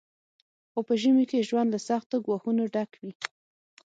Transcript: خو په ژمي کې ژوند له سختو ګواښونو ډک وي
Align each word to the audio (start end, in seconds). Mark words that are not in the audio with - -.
خو 0.71 0.79
په 0.87 0.93
ژمي 1.01 1.25
کې 1.31 1.45
ژوند 1.47 1.69
له 1.73 1.79
سختو 1.87 2.15
ګواښونو 2.25 2.63
ډک 2.73 2.91
وي 3.01 3.13